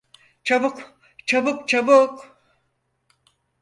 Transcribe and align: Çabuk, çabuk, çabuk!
Çabuk, 0.43 0.97
çabuk, 1.25 1.67
çabuk! 1.67 2.39